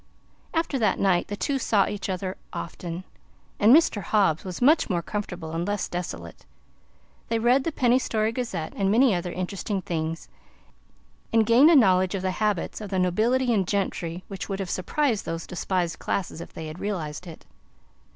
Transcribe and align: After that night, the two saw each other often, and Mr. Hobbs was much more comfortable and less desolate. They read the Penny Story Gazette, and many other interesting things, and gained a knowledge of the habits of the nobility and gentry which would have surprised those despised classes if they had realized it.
After 0.51 0.79
that 0.79 0.97
night, 0.97 1.27
the 1.27 1.35
two 1.37 1.59
saw 1.59 1.87
each 1.87 2.09
other 2.09 2.35
often, 2.51 3.03
and 3.59 3.71
Mr. 3.71 4.01
Hobbs 4.01 4.43
was 4.43 4.59
much 4.59 4.89
more 4.89 5.03
comfortable 5.03 5.51
and 5.51 5.67
less 5.67 5.87
desolate. 5.87 6.43
They 7.27 7.37
read 7.37 7.65
the 7.65 7.71
Penny 7.71 7.99
Story 7.99 8.31
Gazette, 8.31 8.73
and 8.75 8.89
many 8.89 9.13
other 9.13 9.31
interesting 9.31 9.79
things, 9.83 10.27
and 11.31 11.45
gained 11.45 11.69
a 11.69 11.75
knowledge 11.75 12.15
of 12.15 12.23
the 12.23 12.31
habits 12.31 12.81
of 12.81 12.89
the 12.89 12.97
nobility 12.97 13.53
and 13.53 13.67
gentry 13.67 14.23
which 14.27 14.49
would 14.49 14.57
have 14.57 14.71
surprised 14.71 15.25
those 15.25 15.45
despised 15.45 15.99
classes 15.99 16.41
if 16.41 16.51
they 16.51 16.65
had 16.65 16.79
realized 16.79 17.27
it. 17.27 17.45